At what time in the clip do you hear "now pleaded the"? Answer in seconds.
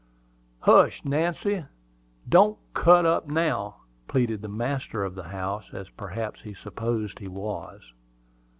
3.27-4.47